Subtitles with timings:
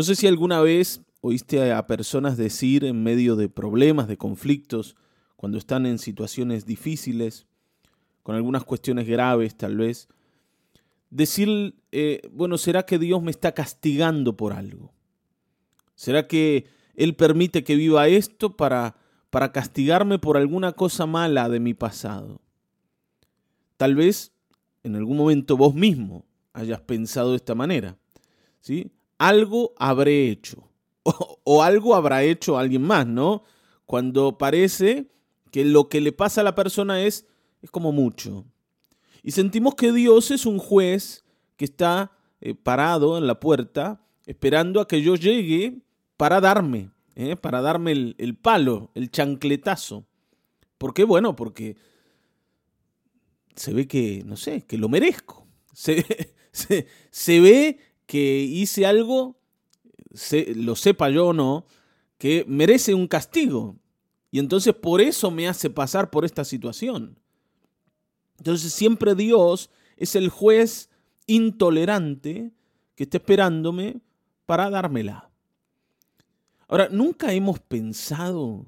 [0.00, 4.96] No sé si alguna vez oíste a personas decir en medio de problemas, de conflictos,
[5.36, 7.46] cuando están en situaciones difíciles,
[8.22, 10.08] con algunas cuestiones graves tal vez,
[11.10, 14.90] decir, eh, bueno, ¿será que Dios me está castigando por algo?
[15.96, 16.64] ¿Será que
[16.94, 18.96] Él permite que viva esto para,
[19.28, 22.40] para castigarme por alguna cosa mala de mi pasado?
[23.76, 24.32] Tal vez
[24.82, 26.24] en algún momento vos mismo
[26.54, 27.98] hayas pensado de esta manera.
[28.62, 28.90] ¿sí?
[29.20, 30.70] Algo habré hecho
[31.44, 33.44] o, algo habrá hecho alguien más, ¿no?
[33.86, 35.10] Cuando parece
[35.50, 37.26] que lo que le pasa a la persona es,
[37.62, 38.44] es como mucho.
[39.22, 41.24] Y sentimos que Dios es un juez
[41.56, 45.82] que está eh, parado en la puerta esperando a que yo llegue
[46.16, 47.36] para darme, ¿eh?
[47.36, 50.06] para darme el, palo, el chancletazo.
[50.78, 51.04] ¿Por qué?
[51.04, 51.76] Bueno, porque
[53.54, 55.46] se ve que, no sé, que lo merezco.
[55.72, 56.04] Se,
[57.10, 57.78] se, ve
[58.10, 59.36] que hice algo,
[60.56, 61.64] lo sepa yo o no,
[62.18, 63.76] que merece un castigo.
[64.32, 67.20] Y entonces por eso me hace pasar por esta situación.
[68.38, 70.90] Entonces siempre Dios es el juez
[71.28, 72.50] intolerante
[72.96, 74.00] que está esperándome
[74.44, 75.30] para dármela.
[76.66, 78.66] Ahora, nunca hemos pensado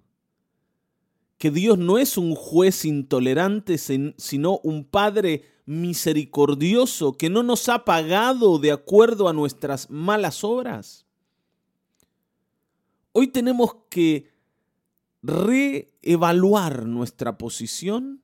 [1.36, 7.84] que Dios no es un juez intolerante, sino un Padre misericordioso que no nos ha
[7.84, 11.06] pagado de acuerdo a nuestras malas obras.
[13.12, 14.30] Hoy tenemos que
[15.22, 18.22] reevaluar nuestra posición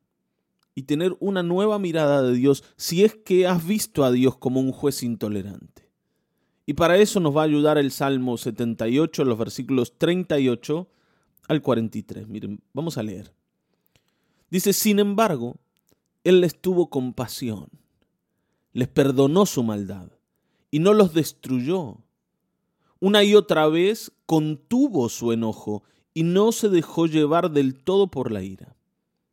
[0.74, 4.60] y tener una nueva mirada de Dios si es que has visto a Dios como
[4.60, 5.88] un juez intolerante.
[6.66, 10.88] Y para eso nos va a ayudar el Salmo 78, los versículos 38
[11.48, 12.28] al 43.
[12.28, 13.32] Miren, vamos a leer.
[14.50, 15.56] Dice, sin embargo,
[16.28, 17.70] Él les tuvo compasión,
[18.74, 20.10] les perdonó su maldad
[20.70, 22.02] y no los destruyó.
[23.00, 28.30] Una y otra vez contuvo su enojo y no se dejó llevar del todo por
[28.30, 28.76] la ira.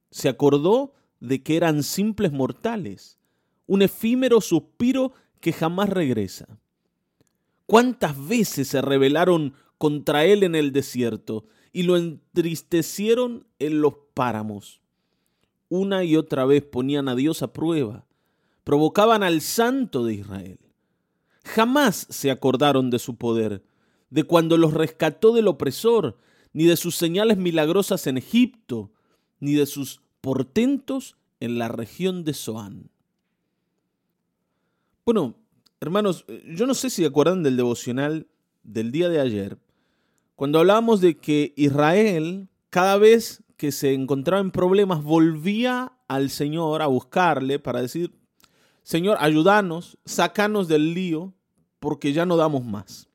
[0.10, 3.20] Se acordó de que eran simples mortales,
[3.68, 6.48] un efímero suspiro que jamás regresa.
[7.66, 11.44] ¿Cuántas veces se rebelaron contra él en el desierto
[11.74, 14.85] y lo entristecieron en los páramos?
[15.70, 18.06] Una y otra vez ponían a Dios a prueba,
[18.64, 20.60] provocaban al santo de Israel.
[21.44, 23.64] Jamás se acordaron de su poder,
[24.10, 26.18] de cuando los rescató del opresor,
[26.54, 28.92] ni de sus señales milagrosas en Egipto,
[29.40, 32.90] ni de sus portentos en la región de Zoán.
[35.06, 35.36] Bueno,
[35.80, 38.28] hermanos, yo no sé si acuerdan del devocional
[38.64, 39.60] del día de ayer,
[40.36, 46.82] cuando hablábamos de que Israel, cada vez que se encontraba en problemas, volvía al Señor
[46.82, 48.14] a buscarle para decir,
[48.84, 51.34] Señor, ayúdanos, sacanos del lío,
[51.80, 53.10] porque ya no damos más.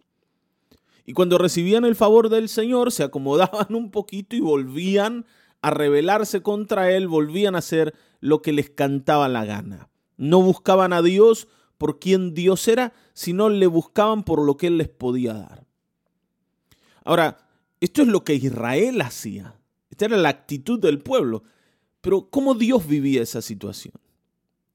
[1.06, 5.26] Y cuando recibían el favor del Señor, se acomodaban un poquito y volvían
[5.62, 9.90] a rebelarse contra Él, volvían a hacer lo que les cantaba la gana.
[10.16, 11.48] No buscaban a Dios
[11.78, 15.66] por quien Dios era, sino le buscaban por lo que Él les podía dar.
[17.04, 17.38] Ahora,
[17.80, 19.59] esto es lo que Israel hacía.
[20.00, 21.42] Era la actitud del pueblo.
[22.00, 23.94] Pero ¿cómo Dios vivía esa situación?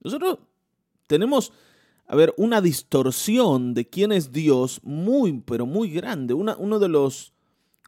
[0.02, 0.40] Nosotros
[1.08, 1.52] tenemos
[2.08, 6.34] a ver, una distorsión de quién es Dios muy, pero muy grande.
[6.34, 7.34] uno, de los,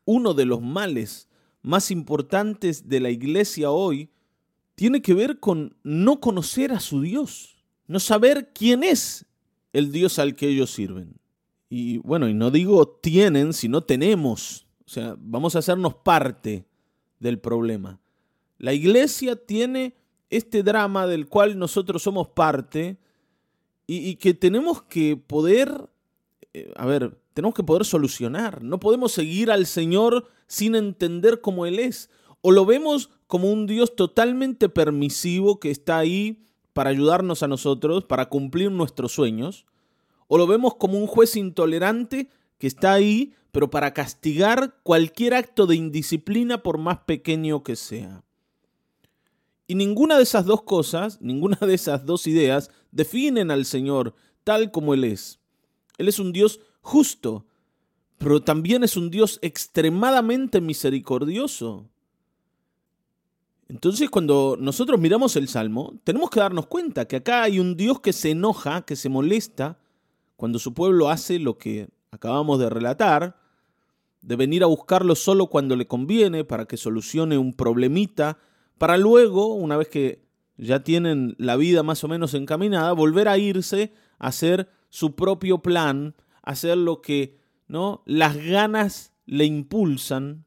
[0.06, 1.30] uno de los males
[1.62, 4.10] más importantes de la iglesia hoy
[4.76, 9.26] tiene que ver con no conocer a su Dios, no saber quién es
[9.74, 11.20] el Dios al que ellos sirven.
[11.70, 14.68] Y bueno, y no digo tienen, sino tenemos.
[14.86, 16.66] O sea, vamos a hacernos parte
[17.20, 18.00] del problema.
[18.58, 19.96] La iglesia tiene
[20.30, 22.98] este drama del cual nosotros somos parte,
[23.88, 25.90] y, que tenemos que poder,
[26.54, 28.62] eh, a ver, tenemos que poder solucionar.
[28.62, 32.10] No podemos seguir al Señor sin entender cómo Él es.
[32.42, 38.04] O lo vemos como un Dios totalmente permisivo que está ahí para ayudarnos a nosotros,
[38.04, 39.66] para cumplir nuestros sueños.
[40.28, 45.66] O lo vemos como un juez intolerante que está ahí, pero para castigar cualquier acto
[45.68, 48.24] de indisciplina por más pequeño que sea.
[49.68, 54.72] Y ninguna de esas dos cosas, ninguna de esas dos ideas definen al Señor tal
[54.72, 55.40] como Él es.
[55.98, 57.46] Él es un Dios justo,
[58.18, 61.90] pero también es un Dios extremadamente misericordioso.
[63.68, 68.00] Entonces cuando nosotros miramos el Salmo, tenemos que darnos cuenta que acá hay un Dios
[68.00, 69.80] que se enoja, que se molesta,
[70.38, 73.40] cuando su pueblo hace lo que acabamos de relatar,
[74.22, 78.38] de venir a buscarlo solo cuando le conviene para que solucione un problemita
[78.78, 80.28] para luego, una vez que
[80.58, 85.60] ya tienen la vida más o menos encaminada, volver a irse a hacer su propio
[85.60, 87.38] plan, hacer lo que
[87.68, 88.02] ¿no?
[88.06, 90.46] Las ganas le impulsan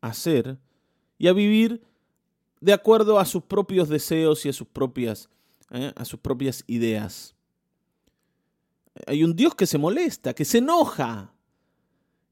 [0.00, 0.58] a hacer
[1.18, 1.82] y a vivir
[2.60, 5.28] de acuerdo a sus propios deseos y a sus propias,
[5.70, 5.92] ¿eh?
[5.94, 7.33] a sus propias ideas.
[9.06, 11.34] Hay un Dios que se molesta, que se enoja.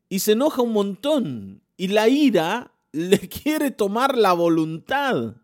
[0.09, 1.62] Y se enoja un montón.
[1.76, 5.37] Y la ira le quiere tomar la voluntad.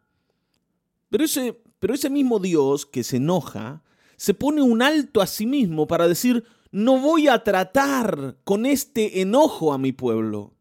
[1.10, 3.82] Pero ese, pero ese mismo Dios que se enoja,
[4.16, 9.22] se pone un alto a sí mismo para decir, no voy a tratar con este
[9.22, 10.54] enojo a mi pueblo.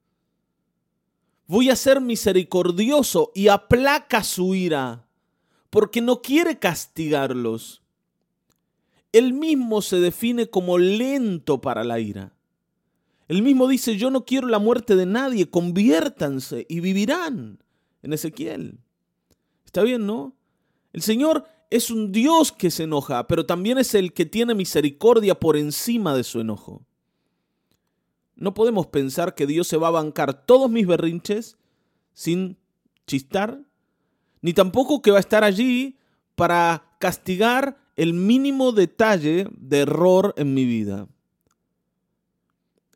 [1.48, 5.08] Voy a ser misericordioso y aplaca su ira,
[5.70, 7.82] porque no quiere castigarlos.
[9.18, 12.36] Él mismo se define como lento para la ira.
[13.28, 17.64] Él mismo dice, yo no quiero la muerte de nadie, conviértanse y vivirán
[18.04, 18.80] en Ezequiel.
[19.66, 20.36] Está bien, ¿no?
[20.94, 25.40] El Señor es un Dios que se enoja, pero también es el que tiene misericordia
[25.40, 26.86] por encima de su enojo.
[28.36, 31.58] No podemos pensar que Dios se va a bancar todos mis berrinches
[32.14, 32.58] sin
[33.08, 33.64] chistar,
[34.42, 35.98] ni tampoco que va a estar allí
[36.36, 41.08] para castigar el mínimo detalle de error en mi vida.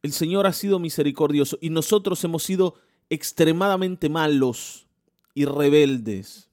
[0.03, 2.75] El Señor ha sido misericordioso y nosotros hemos sido
[3.09, 4.87] extremadamente malos
[5.33, 6.49] y rebeldes.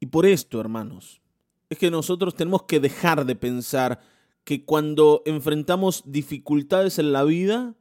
[0.00, 1.20] Y por esto, hermanos,
[1.70, 4.00] es que nosotros tenemos que dejar de pensar
[4.44, 7.74] que cuando enfrentamos dificultades en la vida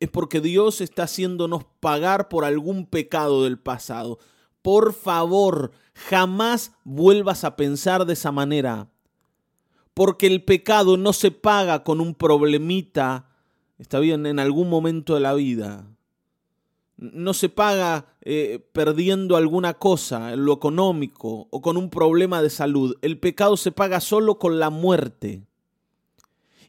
[0.00, 4.18] es porque Dios está haciéndonos pagar por algún pecado del pasado.
[4.64, 8.88] Por favor, jamás vuelvas a pensar de esa manera.
[9.92, 13.28] Porque el pecado no se paga con un problemita,
[13.78, 15.86] está bien, en algún momento de la vida
[16.96, 22.50] no se paga eh, perdiendo alguna cosa en lo económico o con un problema de
[22.50, 22.96] salud.
[23.02, 25.42] El pecado se paga solo con la muerte.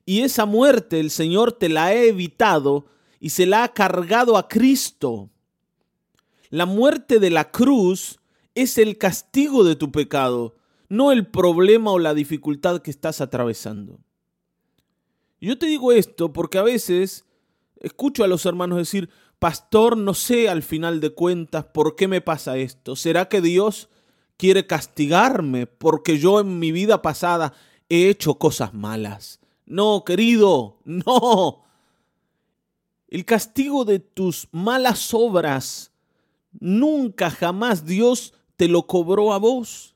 [0.06, 2.88] Y esa muerte el Señor te la ha evitado
[3.20, 5.30] y se la ha cargado a Cristo.
[6.56, 8.22] La muerte de la cruz
[8.54, 10.56] es el castigo de tu pecado,
[10.88, 14.00] no el problema o la dificultad que estás atravesando.
[15.42, 17.26] Yo te digo esto porque a veces
[17.82, 22.22] escucho a los hermanos decir, Pastor, no sé al final de cuentas por qué me
[22.22, 22.96] pasa esto.
[22.96, 23.90] ¿Será que Dios
[24.38, 27.52] quiere castigarme porque yo en mi vida pasada
[27.90, 29.42] he hecho cosas malas?
[29.66, 31.66] No, querido, no.
[33.10, 35.92] El castigo de tus malas obras
[36.60, 39.96] nunca jamás Dios te lo cobró a vos,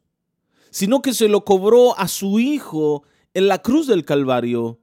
[0.69, 3.03] sino que se lo cobró a su Hijo
[3.33, 4.79] en la cruz del Calvario.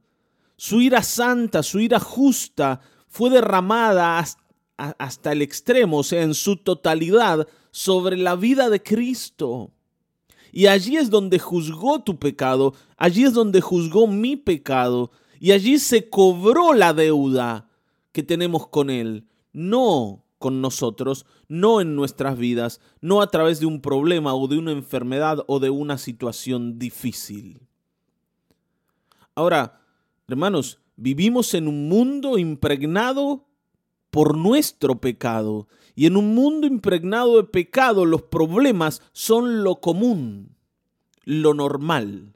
[0.57, 4.23] Su ira santa, su ira justa fue derramada
[4.77, 9.71] hasta el extremo, o sea, en su totalidad, sobre la vida de Cristo.
[10.51, 15.77] Y allí es donde juzgó tu pecado, allí es donde juzgó mi pecado, y allí
[15.77, 17.69] se cobró la deuda
[18.11, 23.65] que tenemos con Él, no con nosotros, no en nuestras vidas, no a través de
[23.65, 27.61] un problema o de una enfermedad o de una situación difícil.
[29.35, 29.81] Ahora,
[30.27, 33.47] hermanos, vivimos en un mundo impregnado
[34.09, 35.67] por nuestro pecado.
[35.95, 40.55] Y en un mundo impregnado de pecado, los problemas son lo común,
[41.23, 42.33] lo normal.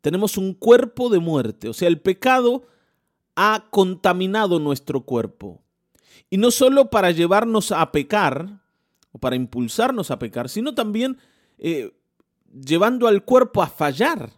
[0.00, 2.64] Tenemos un cuerpo de muerte, o sea, el pecado
[3.34, 5.62] ha contaminado nuestro cuerpo.
[6.30, 8.60] Y no solo para llevarnos a pecar,
[9.12, 11.18] o para impulsarnos a pecar, sino también
[11.58, 11.96] eh,
[12.52, 14.30] llevando al cuerpo a fallar.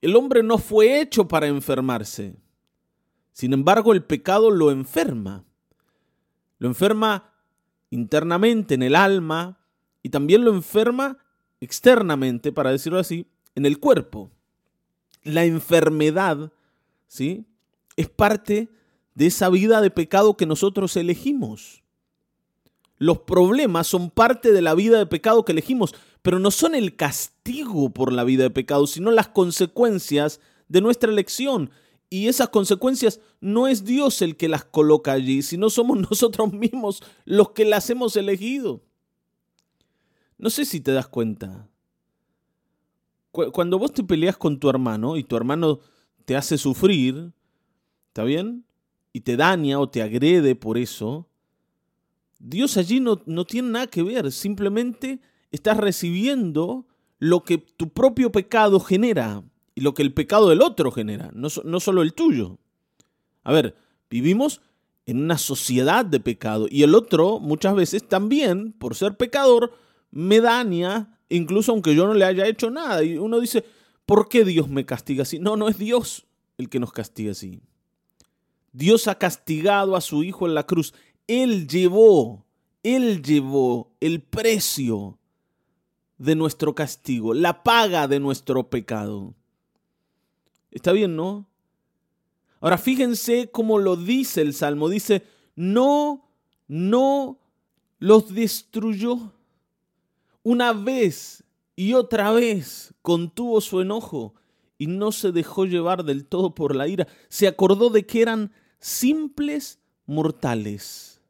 [0.00, 2.36] El hombre no fue hecho para enfermarse.
[3.32, 5.44] Sin embargo, el pecado lo enferma.
[6.58, 7.32] Lo enferma
[7.90, 9.58] internamente en el alma
[10.02, 11.18] y también lo enferma
[11.60, 14.30] externamente, para decirlo así, en el cuerpo.
[15.22, 16.52] La enfermedad,
[17.06, 17.46] ¿sí?
[17.96, 18.68] Es parte
[19.20, 21.82] de esa vida de pecado que nosotros elegimos.
[22.96, 26.96] Los problemas son parte de la vida de pecado que elegimos, pero no son el
[26.96, 31.70] castigo por la vida de pecado, sino las consecuencias de nuestra elección.
[32.08, 37.02] Y esas consecuencias no es Dios el que las coloca allí, sino somos nosotros mismos
[37.26, 38.80] los que las hemos elegido.
[40.38, 41.68] No sé si te das cuenta.
[43.32, 45.80] Cuando vos te peleas con tu hermano y tu hermano
[46.24, 47.34] te hace sufrir,
[48.08, 48.64] ¿está bien?
[49.12, 51.28] Y te daña o te agrede por eso,
[52.38, 56.86] Dios allí no, no tiene nada que ver, simplemente estás recibiendo
[57.18, 61.48] lo que tu propio pecado genera y lo que el pecado del otro genera, no,
[61.64, 62.58] no solo el tuyo.
[63.44, 63.74] A ver,
[64.08, 64.60] vivimos
[65.06, 69.72] en una sociedad de pecado y el otro muchas veces también, por ser pecador,
[70.10, 73.02] me daña, incluso aunque yo no le haya hecho nada.
[73.02, 73.64] Y uno dice,
[74.06, 75.38] ¿por qué Dios me castiga así?
[75.38, 76.26] No, no es Dios
[76.58, 77.60] el que nos castiga así.
[78.72, 80.94] Dios ha castigado a su Hijo en la cruz.
[81.26, 82.44] Él llevó,
[82.82, 85.18] Él llevó el precio
[86.18, 89.34] de nuestro castigo, la paga de nuestro pecado.
[90.70, 91.46] Está bien, ¿no?
[92.60, 94.88] Ahora fíjense cómo lo dice el Salmo.
[94.88, 95.24] Dice,
[95.56, 96.28] no,
[96.68, 97.38] no
[97.98, 99.32] los destruyó.
[100.42, 101.42] Una vez
[101.74, 104.34] y otra vez contuvo su enojo
[104.80, 107.06] y no se dejó llevar del todo por la ira.
[107.28, 111.20] Se acordó de que eran simples mortales.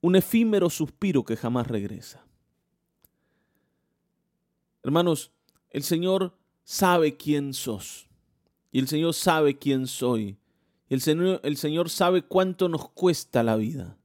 [0.00, 2.24] Un efímero suspiro que jamás regresa.
[4.84, 5.32] Hermanos,
[5.70, 8.08] el Señor sabe quién sos.
[8.70, 10.38] Y el Señor sabe quién soy.
[10.88, 13.98] El Señor, el Señor sabe cuánto nos cuesta la vida.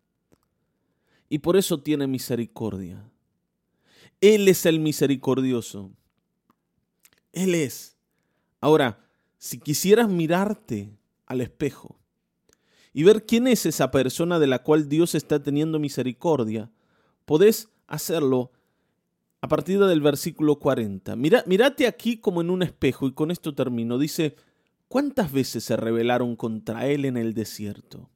[1.30, 3.08] Y por eso tiene misericordia.
[4.20, 5.92] Él es el misericordioso.
[7.34, 7.98] Él es.
[8.62, 9.04] Ahora,
[9.38, 12.00] si quisieras mirarte al espejo
[12.94, 16.72] y ver quién es esa persona de la cual Dios está teniendo misericordia,
[17.26, 18.52] podés hacerlo
[19.42, 21.18] a partir del versículo 40.
[21.18, 23.98] Mira, mírate aquí como en un espejo y con esto termino.
[23.98, 24.38] Dice,
[24.88, 28.10] ¿cuántas veces se rebelaron contra él en el desierto?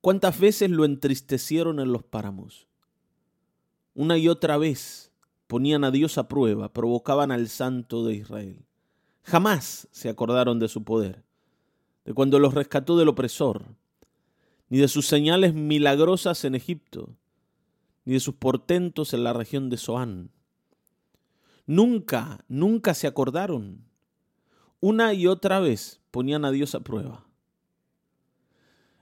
[0.00, 2.66] ¿Cuántas veces lo entristecieron en los páramos?
[3.94, 5.12] Una y otra vez
[5.46, 8.64] ponían a Dios a prueba, provocaban al santo de Israel.
[9.22, 11.24] Jamás se acordaron de su poder,
[12.04, 13.64] de cuando los rescató del opresor,
[14.68, 17.16] ni de sus señales milagrosas en Egipto,
[18.04, 20.30] ni de sus portentos en la región de Zoán.
[21.66, 23.84] Nunca, nunca se acordaron.
[24.80, 27.26] Una y otra vez ponían a Dios a prueba.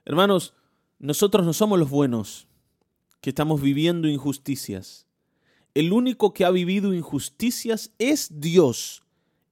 [0.07, 0.55] Hermanos,
[0.99, 2.47] nosotros no somos los buenos
[3.21, 5.04] que estamos viviendo injusticias.
[5.75, 9.03] El único que ha vivido injusticias es Dios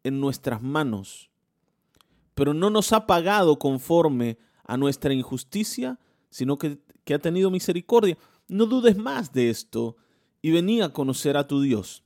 [0.05, 1.31] en nuestras manos.
[2.35, 5.99] Pero no nos ha pagado conforme a nuestra injusticia,
[6.31, 8.17] sino que, que ha tenido misericordia.
[8.49, 9.97] No dudes más de esto
[10.41, 12.03] y vení a conocer a tu Dios,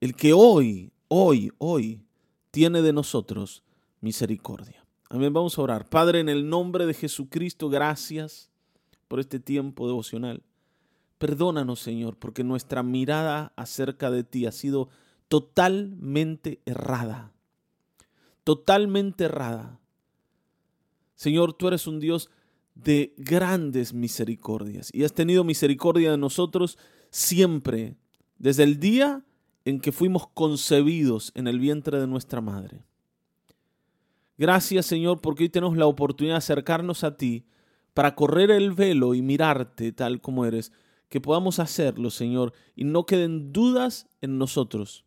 [0.00, 2.02] el que hoy, hoy, hoy
[2.50, 3.62] tiene de nosotros
[4.00, 4.84] misericordia.
[5.08, 5.88] Amén, vamos a orar.
[5.88, 8.50] Padre, en el nombre de Jesucristo, gracias
[9.08, 10.42] por este tiempo devocional.
[11.22, 14.88] Perdónanos, Señor, porque nuestra mirada acerca de ti ha sido
[15.28, 17.30] totalmente errada.
[18.42, 19.78] Totalmente errada.
[21.14, 22.28] Señor, tú eres un Dios
[22.74, 26.76] de grandes misericordias y has tenido misericordia de nosotros
[27.10, 27.94] siempre,
[28.38, 29.24] desde el día
[29.64, 32.82] en que fuimos concebidos en el vientre de nuestra madre.
[34.38, 37.46] Gracias Señor porque hoy tenemos la oportunidad de acercarnos a ti
[37.94, 40.72] para correr el velo y mirarte tal como eres,
[41.12, 45.04] que podamos hacerlo Señor y no queden dudas en nosotros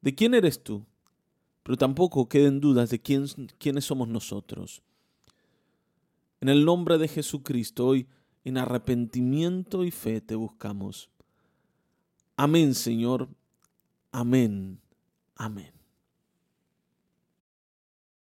[0.00, 0.84] de quién eres tú,
[1.62, 3.26] pero tampoco queden dudas de quién,
[3.60, 4.82] quiénes somos nosotros.
[6.40, 8.08] En el nombre de Jesucristo, hoy
[8.42, 11.08] en arrepentimiento y fe te buscamos.
[12.36, 13.28] Amén, Señor.
[14.10, 14.80] Amén.
[15.36, 15.81] Amén.